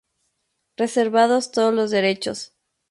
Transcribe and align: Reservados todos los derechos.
Reservados 0.77 1.51
todos 1.51 1.75
los 1.75 1.91
derechos. 1.91 2.55